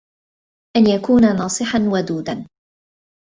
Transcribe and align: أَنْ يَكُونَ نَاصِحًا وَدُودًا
أَنْ 0.77 0.87
يَكُونَ 0.87 1.35
نَاصِحًا 1.35 1.79
وَدُودًا 1.79 2.45